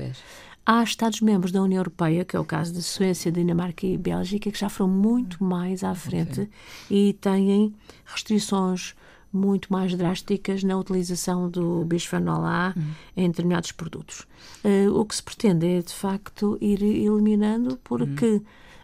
Há 0.70 0.82
Estados-membros 0.82 1.50
da 1.50 1.62
União 1.62 1.80
Europeia, 1.80 2.26
que 2.26 2.36
é 2.36 2.38
o 2.38 2.44
caso 2.44 2.74
da 2.74 2.82
Suécia, 2.82 3.32
Dinamarca 3.32 3.86
e 3.86 3.96
Bélgica, 3.96 4.50
que 4.50 4.58
já 4.58 4.68
foram 4.68 4.90
muito 4.90 5.42
mais 5.42 5.82
à 5.82 5.94
frente 5.94 6.42
okay. 6.42 6.50
e 6.90 7.12
têm 7.14 7.74
restrições 8.04 8.94
muito 9.32 9.72
mais 9.72 9.94
drásticas 9.94 10.62
na 10.62 10.76
utilização 10.76 11.48
do 11.48 11.86
bisfenol 11.86 12.44
A 12.44 12.74
uhum. 12.76 12.84
em 13.16 13.30
determinados 13.30 13.72
produtos. 13.72 14.26
Uh, 14.62 14.92
o 14.92 15.06
que 15.06 15.16
se 15.16 15.22
pretende 15.22 15.66
é, 15.66 15.80
de 15.80 15.94
facto, 15.94 16.58
ir 16.60 16.82
eliminando, 16.82 17.78
porque 17.82 18.42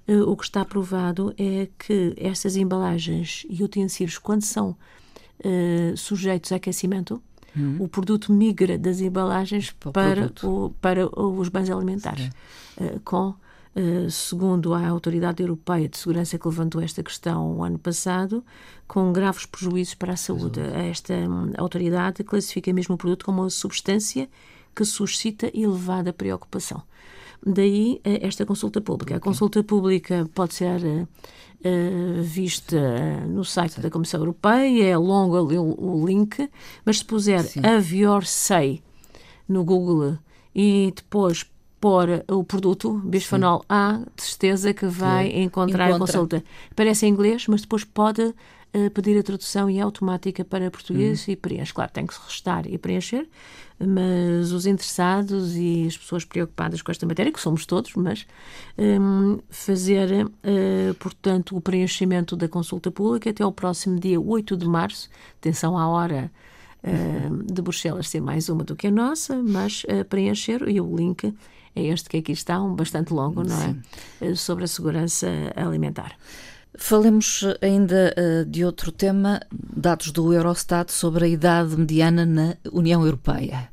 uhum. 0.08 0.22
uh, 0.22 0.30
o 0.30 0.38
que 0.38 0.44
está 0.44 0.64
provado 0.64 1.34
é 1.36 1.68
que 1.78 2.14
essas 2.16 2.56
embalagens 2.56 3.44
e 3.50 3.62
utensílios, 3.62 4.16
quando 4.16 4.42
são 4.42 4.70
uh, 4.70 5.96
sujeitos 5.98 6.50
a 6.50 6.56
aquecimento, 6.56 7.22
uhum. 7.56 7.76
o 7.80 7.88
produto 7.88 8.32
migra 8.32 8.78
das 8.78 9.00
embalagens 9.00 9.70
para, 9.70 9.92
para, 9.92 10.46
o, 10.46 10.70
para 10.80 11.20
os 11.20 11.49
bens 11.49 11.70
alimentares, 11.70 12.30
com 13.04 13.34
eh, 13.76 14.08
segundo 14.08 14.73
a 14.73 14.87
Autoridade 14.87 15.42
Europeia 15.42 15.88
de 15.88 15.99
Segurança 15.99 16.38
que 16.38 16.46
levantou 16.46 16.80
esta 16.80 17.02
questão 17.02 17.56
o 17.56 17.64
ano 17.64 17.78
passado, 17.78 18.44
com 18.87 19.12
graves 19.12 19.46
prejuízos 19.46 19.94
para 19.94 20.12
a 20.12 20.16
saúde. 20.16 20.61
Esta 20.61 21.12
um, 21.14 21.52
autoridade 21.58 22.23
classifica 22.23 22.73
mesmo 22.73 22.94
o 22.94 22.99
produto 22.99 23.25
como 23.25 23.42
uma 23.42 23.50
substância 23.50 24.28
que 24.75 24.84
suscita 24.84 25.50
elevada 25.52 26.12
preocupação. 26.12 26.82
Daí 27.46 28.00
eh, 28.04 28.26
esta 28.26 28.46
consulta 28.46 28.80
pública. 28.80 29.16
A 29.16 29.20
consulta 29.20 29.62
pública 29.62 30.28
pode 30.34 30.54
ser 30.54 30.80
uh, 30.82 32.22
vista 32.22 33.26
no 33.28 33.44
site 33.44 33.74
Sim. 33.74 33.80
da 33.82 33.90
Comissão 33.90 34.20
Europeia, 34.20 34.84
é 34.84 34.96
longo 34.96 35.36
o, 35.36 36.02
o 36.02 36.06
link, 36.06 36.48
mas 36.84 36.98
se 36.98 37.04
puser 37.04 37.42
Sim. 37.42 37.60
Avior 37.64 38.24
Say 38.24 38.82
no 39.46 39.62
Google 39.62 40.18
e 40.54 40.92
depois 40.96 41.44
pôr 41.84 42.24
o 42.30 42.42
produto 42.42 42.94
bisfenol 43.04 43.58
Sim. 43.58 43.66
A, 43.68 44.00
de 44.16 44.22
certeza 44.22 44.72
que 44.72 44.86
vai 44.86 45.26
Sim. 45.26 45.42
encontrar 45.42 45.90
Encontra. 45.90 45.96
a 45.96 45.98
consulta. 45.98 46.44
Parece 46.74 47.04
em 47.04 47.10
inglês, 47.10 47.46
mas 47.46 47.60
depois 47.60 47.84
pode 47.84 48.22
uh, 48.22 48.90
pedir 48.94 49.18
a 49.18 49.22
tradução 49.22 49.68
e 49.68 49.78
automática 49.78 50.42
para 50.46 50.70
português 50.70 51.26
uhum. 51.26 51.34
e 51.34 51.36
preenche. 51.36 51.74
Claro, 51.74 51.92
tem 51.92 52.06
que 52.06 52.14
se 52.14 52.20
restar 52.24 52.66
e 52.66 52.78
preencher, 52.78 53.28
mas 53.78 54.50
os 54.50 54.64
interessados 54.64 55.56
e 55.56 55.84
as 55.86 55.98
pessoas 55.98 56.24
preocupadas 56.24 56.80
com 56.80 56.90
esta 56.90 57.04
matéria, 57.04 57.30
que 57.30 57.38
somos 57.38 57.66
todos, 57.66 57.92
mas 57.96 58.26
um, 58.78 59.40
fazer, 59.50 60.24
uh, 60.24 60.94
portanto, 60.98 61.54
o 61.54 61.60
preenchimento 61.60 62.34
da 62.34 62.48
consulta 62.48 62.90
pública 62.90 63.28
até 63.28 63.42
ao 63.42 63.52
próximo 63.52 64.00
dia 64.00 64.18
8 64.18 64.56
de 64.56 64.66
março. 64.66 65.10
Atenção 65.36 65.76
à 65.76 65.86
hora 65.86 66.32
uh, 66.82 67.33
de 67.54 67.62
Bruxelas 67.62 68.08
ser 68.08 68.20
mais 68.20 68.49
uma 68.49 68.64
do 68.64 68.76
que 68.76 68.88
a 68.88 68.90
nossa, 68.90 69.42
mas 69.42 69.84
uh, 69.84 70.04
preencher 70.04 70.68
e 70.68 70.80
o 70.80 70.96
link 70.96 71.34
é 71.75 71.82
este 71.82 72.08
que 72.08 72.18
aqui 72.18 72.32
está, 72.32 72.62
um 72.62 72.75
bastante 72.75 73.12
longo, 73.12 73.42
não 73.42 73.56
é? 73.56 73.68
Sim. 73.68 73.82
é? 74.20 74.34
Sobre 74.34 74.64
a 74.64 74.68
segurança 74.68 75.28
alimentar. 75.56 76.16
Falemos 76.76 77.44
ainda 77.61 78.14
uh, 78.18 78.44
de 78.44 78.64
outro 78.64 78.90
tema, 78.90 79.40
dados 79.52 80.11
do 80.11 80.32
Eurostat 80.32 80.90
sobre 80.90 81.25
a 81.25 81.28
idade 81.28 81.76
mediana 81.76 82.26
na 82.26 82.56
União 82.73 83.04
Europeia. 83.04 83.68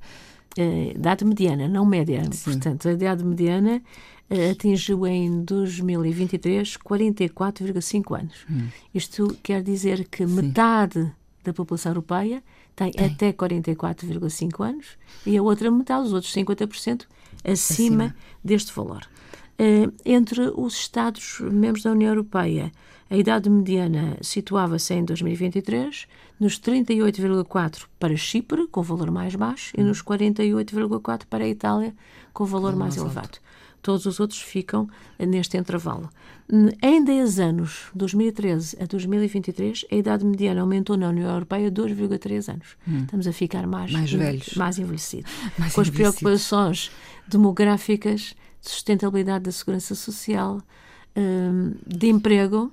Uh, 0.58 0.92
idade 0.96 1.26
mediana, 1.26 1.68
não 1.68 1.84
média. 1.84 2.24
Sim. 2.32 2.52
Portanto, 2.52 2.88
a 2.88 2.94
idade 2.94 3.24
mediana 3.24 3.82
uh, 4.30 4.52
atingiu 4.52 5.08
em 5.08 5.44
2023 5.44 6.78
44,5 6.78 8.20
anos. 8.20 8.36
Hum. 8.50 8.68
Isto 8.94 9.36
quer 9.42 9.64
dizer 9.64 10.08
que 10.08 10.28
Sim. 10.28 10.34
metade 10.34 11.12
da 11.44 11.54
população 11.54 11.92
europeia 11.92 12.44
tem, 12.90 12.92
tem. 12.92 13.06
até 13.06 13.34
44,5 13.34 14.66
anos 14.66 14.98
e 15.26 15.38
a 15.38 15.44
outra 15.44 15.70
metade, 15.70 16.08
os 16.08 16.14
outros 16.14 16.34
50%, 16.34 17.06
acima, 17.44 18.06
acima. 18.06 18.16
deste 18.44 18.74
valor. 18.74 19.08
Uh, 19.60 19.94
entre 20.04 20.42
os 20.56 20.74
Estados-membros 20.74 21.84
da 21.84 21.92
União 21.92 22.10
Europeia, 22.10 22.72
a 23.10 23.16
idade 23.16 23.50
mediana 23.50 24.18
situava-se 24.22 24.94
em 24.94 25.04
2023 25.04 26.08
nos 26.40 26.60
38,4 26.60 27.86
para 28.00 28.16
Chipre, 28.16 28.68
com 28.68 28.82
valor 28.82 29.12
mais 29.12 29.36
baixo, 29.36 29.74
e 29.78 29.84
nos 29.84 30.02
48,4 30.02 31.24
para 31.30 31.44
a 31.44 31.48
Itália, 31.48 31.94
com 32.34 32.46
valor 32.46 32.76
mais, 32.76 32.96
mais 32.96 32.98
elevado. 32.98 33.38
Alto 33.38 33.51
todos 33.82 34.06
os 34.06 34.20
outros 34.20 34.42
ficam 34.42 34.88
neste 35.20 35.58
intervalo. 35.58 36.10
Em 36.82 37.04
10 37.04 37.40
anos, 37.40 37.86
2013 37.96 38.78
a 38.82 38.86
2023, 38.86 39.86
a 39.90 39.96
idade 39.96 40.26
mediana 40.26 40.62
aumentou 40.62 40.98
na 40.98 41.10
União 41.10 41.32
Europeia 41.32 41.72
2,3 41.72 42.54
anos. 42.54 42.68
Hum. 42.88 43.04
Estamos 43.04 43.28
a 43.28 43.32
ficar 43.32 43.66
mais, 43.66 43.92
mais 43.92 44.12
velhos, 44.12 44.54
mais 44.56 44.78
envelhecidos. 44.78 45.32
mais 45.58 45.74
com 45.74 45.82
as 45.82 45.90
preocupações 45.90 46.92
demográficas, 47.28 48.36
de 48.62 48.70
sustentabilidade 48.70 49.46
da 49.46 49.52
segurança 49.52 49.96
social, 49.96 50.62
hum, 51.16 51.74
de 51.88 52.08
emprego, 52.08 52.72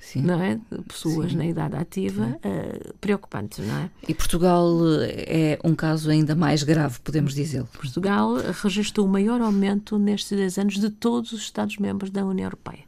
Sim. 0.00 0.22
não 0.22 0.42
é? 0.42 0.58
Pessoas 0.88 1.32
Sim. 1.32 1.36
na 1.36 1.46
idade 1.46 1.76
ativa, 1.76 2.24
uh, 2.24 2.94
preocupante, 2.94 3.60
não 3.60 3.76
é? 3.76 3.90
E 4.08 4.14
Portugal 4.14 4.66
eh, 5.02 5.58
é 5.62 5.68
um 5.68 5.74
caso 5.74 6.10
ainda 6.10 6.34
mais 6.34 6.62
grave, 6.62 6.98
podemos 7.00 7.34
dizer. 7.34 7.64
Portugal 7.64 8.34
registrou 8.62 9.06
o 9.06 9.08
maior 9.08 9.40
aumento 9.42 9.98
nestes 9.98 10.36
10 10.36 10.58
anos 10.58 10.78
de 10.78 10.90
todos 10.90 11.32
os 11.32 11.42
Estados-membros 11.42 12.10
da 12.10 12.24
União 12.24 12.46
Europeia. 12.46 12.82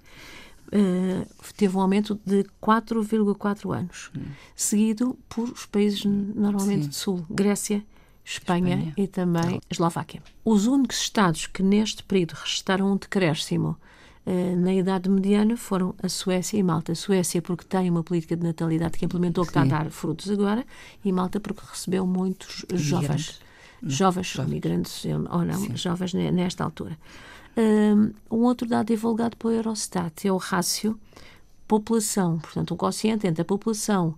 Uh, 0.69 1.26
teve 1.54 1.76
um 1.76 1.81
aumento 1.83 2.19
de 2.25 2.47
4,4 2.62 3.76
anos, 3.76 4.11
hum. 4.16 4.23
seguido 4.57 5.19
por 5.28 5.50
os 5.50 5.66
países 5.66 6.02
normalmente 6.07 6.85
Sim. 6.85 6.88
do 6.88 6.95
Sul, 6.95 7.26
Grécia, 7.28 7.85
Espanha, 8.25 8.76
Espanha. 8.76 8.95
e 8.97 9.07
também 9.07 9.61
Eslováquia. 9.71 10.23
Os 10.42 10.66
únicos 10.66 10.99
Estados 10.99 11.47
que 11.47 11.62
neste 11.62 12.02
período 12.02 12.33
registraram 12.33 12.90
um 12.90 12.97
decréscimo 12.97 13.76
na 14.57 14.73
idade 14.73 15.09
mediana 15.11 15.57
foram 15.57 15.95
a 16.02 16.09
Suécia 16.09 16.57
e 16.57 16.62
Malta. 16.62 16.93
A 16.93 16.95
Suécia 16.95 17.43
porque 17.43 17.64
tem 17.64 17.91
uma 17.91 18.02
política 18.02 18.37
de 18.37 18.45
natalidade 18.45 18.99
que 18.99 19.05
implementou, 19.05 19.45
que 19.45 19.50
está 19.50 19.62
a 19.62 19.64
dar 19.64 19.91
frutos 19.91 20.31
agora, 20.31 20.64
e 21.05 21.12
Malta 21.12 21.41
porque 21.41 21.62
recebeu 21.69 22.07
muitos 22.07 22.64
jovens. 22.73 23.41
Jovens, 23.83 24.26
jovens, 24.26 24.49
migrantes 24.50 25.05
ou 25.05 25.45
não, 25.45 25.59
Sim. 25.59 25.76
jovens 25.76 26.14
nesta 26.14 26.62
altura. 26.62 26.97
Um 28.31 28.38
outro 28.45 28.69
dado 28.69 28.87
divulgado 28.87 29.37
pelo 29.37 29.55
Eurostat 29.55 30.26
é 30.26 30.33
o 30.33 30.37
rácio 30.37 30.99
população, 31.67 32.38
portanto, 32.38 32.75
o 32.75 32.76
quociente 32.76 33.26
entre 33.26 33.43
a 33.43 33.45
população 33.45 34.14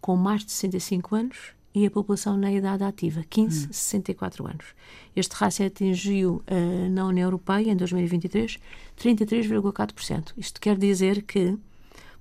com 0.00 0.14
mais 0.14 0.44
de 0.44 0.52
65 0.52 1.16
anos 1.16 1.57
e 1.78 1.86
a 1.86 1.90
população 1.90 2.36
na 2.36 2.52
idade 2.52 2.82
ativa, 2.82 3.24
15 3.28 3.66
hum. 3.66 3.72
64 3.72 4.46
anos. 4.46 4.66
Este 5.14 5.32
rácio 5.34 5.64
atingiu 5.64 6.42
uh, 6.50 6.90
na 6.90 7.06
União 7.06 7.26
Europeia, 7.26 7.70
em 7.70 7.76
2023, 7.76 8.58
33,4%. 9.00 10.32
Isto 10.36 10.60
quer 10.60 10.76
dizer 10.76 11.22
que, 11.22 11.56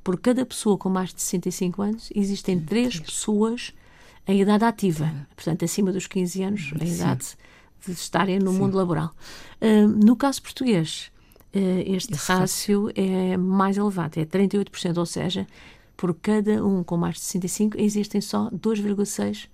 por 0.03 0.19
cada 0.19 0.45
pessoa 0.45 0.77
com 0.77 0.89
mais 0.89 1.13
de 1.13 1.21
65 1.21 1.81
anos, 1.81 2.09
existem 2.15 2.59
três 2.59 2.99
pessoas 2.99 3.73
em 4.27 4.41
idade 4.41 4.65
ativa, 4.65 5.11
portanto, 5.35 5.65
acima 5.65 5.91
dos 5.91 6.05
15 6.05 6.43
anos, 6.43 6.73
a 6.79 6.83
idade 6.83 7.37
de 7.85 7.93
estarem 7.93 8.39
no 8.39 8.51
Sim. 8.51 8.59
mundo 8.59 8.77
laboral. 8.77 9.15
Uh, 9.61 9.87
no 9.87 10.15
caso 10.15 10.41
português, 10.41 11.11
uh, 11.55 11.59
este 11.85 12.13
Isso 12.13 12.31
rácio 12.31 12.91
é 12.93 13.37
mais 13.37 13.77
elevado, 13.77 14.19
é 14.19 14.25
38%, 14.25 14.97
ou 14.97 15.05
seja, 15.05 15.47
por 15.97 16.13
cada 16.13 16.63
um 16.63 16.83
com 16.83 16.95
mais 16.95 17.15
de 17.15 17.21
65, 17.21 17.81
existem 17.81 18.21
só 18.21 18.49
2,6 18.51 19.49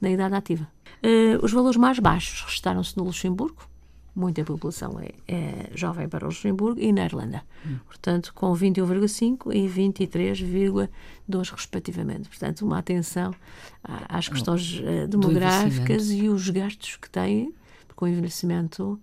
na 0.00 0.10
idade 0.10 0.34
ativa. 0.34 0.66
Uh, 1.02 1.44
os 1.44 1.52
valores 1.52 1.76
mais 1.76 1.98
baixos 1.98 2.42
restaram-se 2.42 2.96
no 2.96 3.04
Luxemburgo, 3.04 3.68
muita 4.14 4.44
população 4.44 4.98
é, 5.00 5.12
é, 5.28 5.70
jovem 5.74 6.08
para 6.08 6.24
o 6.24 6.28
Luxemburgo, 6.28 6.80
e 6.80 6.92
na 6.92 7.04
Irlanda. 7.04 7.42
Hum. 7.66 7.78
Portanto, 7.86 8.32
com 8.34 8.52
21,5 8.52 9.52
e 9.54 9.68
23,2 9.68 11.50
respectivamente. 11.50 12.28
Portanto, 12.28 12.62
uma 12.62 12.78
atenção 12.78 13.34
às 13.82 14.28
questões 14.28 14.80
uh, 14.80 15.06
demográficas 15.08 16.10
e 16.10 16.28
os 16.28 16.48
gastos 16.48 16.96
que 16.96 17.10
têm 17.10 17.52
com 17.98 18.04
o 18.04 18.08
envelhecimento 18.08 19.00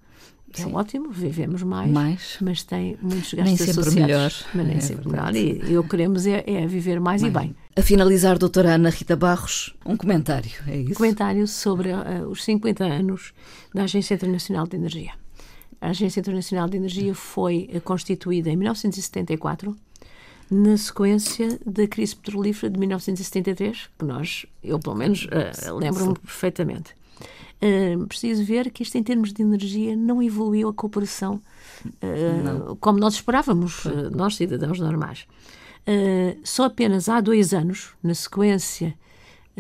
é 0.54 0.64
Sim. 0.64 0.74
ótimo, 0.74 1.12
vivemos 1.12 1.64
mais, 1.64 1.92
mais, 1.92 2.38
mas 2.40 2.64
tem 2.64 2.98
muitos 3.02 3.34
gastos 3.34 3.46
nem 3.46 3.58
sempre 3.58 3.72
associados. 3.72 3.94
Melhor. 3.94 4.32
Mas 4.54 4.68
nem 4.68 4.78
é 4.78 4.80
sempre 4.80 5.10
verdade. 5.10 5.44
melhor. 5.44 5.70
E 5.70 5.78
o 5.78 5.84
que 5.84 5.90
queremos 5.90 6.26
é, 6.26 6.44
é 6.48 6.66
viver 6.66 7.02
mais, 7.02 7.22
e 7.22 7.30
bem. 7.30 7.54
A 7.76 7.82
finalizar, 7.82 8.38
doutora 8.38 8.76
Ana 8.76 8.90
Rita 8.90 9.18
Barros, 9.18 9.76
um 9.86 9.98
comentário, 9.98 10.52
é 10.66 10.78
isso? 10.78 10.92
Um 10.92 10.96
comentário 10.96 11.46
sobre 11.46 11.90
uh, 11.92 12.30
os 12.30 12.42
50 12.46 12.86
anos 12.86 13.34
da 13.74 13.84
Agência 13.84 14.14
Internacional 14.14 14.66
de 14.66 14.78
Energia. 14.78 15.12
A 15.82 15.90
Agência 15.90 16.22
Internacional 16.22 16.70
de 16.70 16.78
Energia 16.78 17.14
foi 17.14 17.70
uh, 17.74 17.82
constituída 17.82 18.50
em 18.50 18.56
1974 18.56 19.76
na 20.50 20.78
sequência 20.78 21.60
da 21.66 21.86
crise 21.86 22.16
petrolífera 22.16 22.72
de 22.72 22.80
1973, 22.80 23.90
que 24.00 24.06
nós, 24.06 24.46
eu 24.64 24.80
pelo 24.80 24.96
menos, 24.96 25.26
uh, 25.26 25.76
lembro-me 25.76 26.18
perfeitamente. 26.18 26.96
Uh, 27.62 28.06
preciso 28.08 28.44
ver 28.44 28.70
que 28.70 28.84
isto, 28.84 28.98
em 28.98 29.04
termos 29.04 29.32
de 29.32 29.42
energia, 29.42 29.96
não 29.96 30.22
evoluiu 30.22 30.68
a 30.68 30.74
cooperação 30.74 31.42
uh, 31.86 32.76
como 32.78 33.00
nós 33.00 33.16
esperávamos, 33.16 33.86
uh, 33.86 34.10
nós, 34.12 34.36
cidadãos 34.36 34.80
normais. 34.80 35.26
só 36.44 36.66
apenas 36.66 37.08
há 37.08 37.22
dois 37.22 37.54
anos, 37.54 37.90
na 38.04 38.14
sequência 38.14 38.94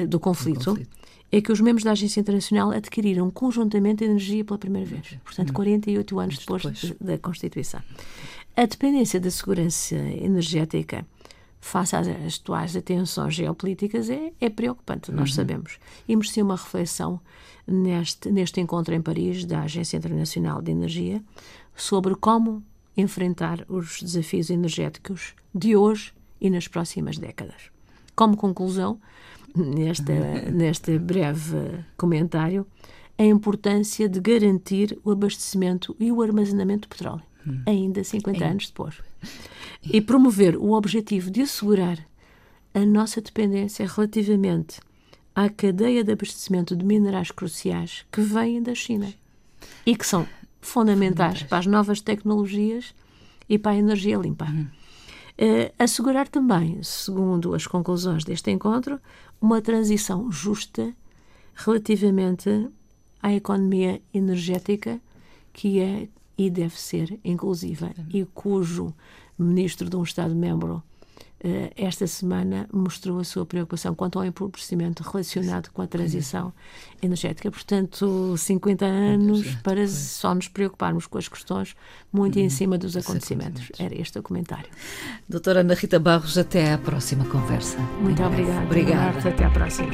do 0.09 0.19
conflito, 0.19 0.65
conflito, 0.65 0.89
é 1.31 1.41
que 1.41 1.51
os 1.51 1.61
membros 1.61 1.83
da 1.83 1.91
Agência 1.91 2.19
Internacional 2.19 2.71
adquiriram 2.71 3.29
conjuntamente 3.31 4.03
energia 4.03 4.43
pela 4.43 4.57
primeira 4.57 4.87
vez. 4.87 5.17
Portanto, 5.23 5.53
48 5.53 6.15
hum. 6.15 6.19
anos 6.19 6.37
depois, 6.37 6.63
depois. 6.63 6.93
da 6.99 7.17
Constituição. 7.17 7.81
A 8.57 8.65
dependência 8.65 9.19
da 9.19 9.31
segurança 9.31 9.95
energética 9.95 11.05
face 11.65 11.95
às 11.95 12.07
atuais 12.07 12.75
atenções 12.75 13.33
geopolíticas 13.33 14.07
é, 14.07 14.31
é 14.39 14.49
preocupante, 14.49 15.11
nós 15.11 15.31
uhum. 15.31 15.35
sabemos. 15.35 15.79
E 16.07 16.15
merecia 16.15 16.43
uma 16.43 16.55
reflexão 16.55 17.19
neste, 17.65 18.31
neste 18.31 18.61
encontro 18.61 18.93
em 18.93 19.01
Paris 19.01 19.45
da 19.45 19.61
Agência 19.61 19.97
Internacional 19.97 20.61
de 20.61 20.71
Energia 20.71 21.23
sobre 21.75 22.13
como 22.13 22.63
enfrentar 22.95 23.65
os 23.67 23.99
desafios 23.99 24.51
energéticos 24.51 25.33
de 25.53 25.75
hoje 25.75 26.13
e 26.39 26.51
nas 26.51 26.67
próximas 26.67 27.17
décadas. 27.17 27.71
Como 28.15 28.37
conclusão, 28.37 28.99
nesta, 29.55 30.13
neste 30.53 30.99
breve 30.99 31.83
comentário, 31.97 32.67
a 33.17 33.23
importância 33.23 34.07
de 34.07 34.19
garantir 34.19 34.99
o 35.03 35.09
abastecimento 35.09 35.95
e 35.99 36.11
o 36.11 36.21
armazenamento 36.21 36.81
de 36.81 36.89
petróleo, 36.89 37.23
hum. 37.45 37.61
ainda 37.65 38.03
50 38.03 38.45
anos 38.45 38.67
depois 38.67 38.95
e 39.83 40.01
promover 40.01 40.55
o 40.57 40.71
objetivo 40.71 41.29
de 41.29 41.41
assegurar 41.41 41.99
a 42.73 42.85
nossa 42.85 43.21
dependência 43.21 43.87
relativamente 43.87 44.79
à 45.33 45.49
cadeia 45.49 46.03
de 46.03 46.11
abastecimento 46.11 46.75
de 46.75 46.85
minerais 46.85 47.31
cruciais 47.31 48.05
que 48.11 48.21
vêm 48.21 48.61
da 48.61 48.73
China 48.73 49.13
e 49.85 49.95
que 49.95 50.05
são 50.05 50.27
fundamentais 50.61 51.43
para 51.43 51.59
as 51.59 51.65
novas 51.65 52.01
tecnologias 52.01 52.93
e 53.47 53.57
para 53.57 53.73
a 53.73 53.77
energia 53.77 54.17
limpa. 54.17 54.45
Uhum. 54.45 54.67
Uh, 55.37 55.73
assegurar 55.77 56.27
também, 56.27 56.81
segundo 56.81 57.53
as 57.53 57.67
conclusões 57.67 58.23
deste 58.23 58.49
encontro, 58.51 58.99
uma 59.39 59.61
transição 59.61 60.31
justa 60.31 60.93
relativamente 61.53 62.69
à 63.21 63.33
economia 63.33 64.01
energética 64.13 64.99
que 65.53 65.79
é 65.79 66.07
e 66.37 66.49
deve 66.49 66.79
ser 66.79 67.19
inclusiva 67.23 67.91
e 68.09 68.25
cujo 68.25 68.93
ministro 69.37 69.89
de 69.89 69.95
um 69.95 70.03
Estado-membro 70.03 70.83
eh, 71.47 71.71
esta 71.75 72.07
semana 72.07 72.67
mostrou 72.73 73.19
a 73.19 73.23
sua 73.23 73.45
preocupação 73.45 73.93
quanto 73.93 74.17
ao 74.17 74.25
empobrecimento 74.25 75.03
relacionado 75.03 75.69
com 75.69 75.81
a 75.81 75.87
transição 75.87 76.51
energética. 77.03 77.51
Portanto, 77.51 78.35
50 78.35 78.83
anos 78.83 79.55
para 79.61 79.87
só 79.87 80.33
nos 80.33 80.47
preocuparmos 80.47 81.05
com 81.05 81.19
as 81.19 81.27
questões 81.27 81.75
muito 82.11 82.39
em 82.39 82.43
uhum. 82.43 82.49
cima 82.49 82.77
dos 82.79 82.97
acontecimentos. 82.97 83.71
Era 83.77 83.93
este 83.93 84.17
o 84.17 84.23
comentário. 84.23 84.69
Doutora 85.29 85.59
Ana 85.59 85.75
Rita 85.75 85.99
Barros, 85.99 86.35
até 86.35 86.73
à 86.73 86.79
próxima 86.79 87.25
conversa. 87.25 87.77
Muito 88.01 88.23
obrigada. 88.23 88.65
Obrigada. 88.65 89.29
Até 89.29 89.45
à 89.45 89.49
próxima. 89.51 89.93